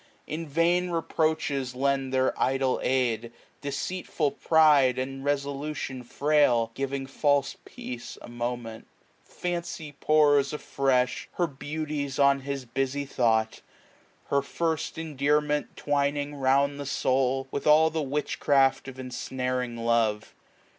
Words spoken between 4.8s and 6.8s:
and resolution frail, 1095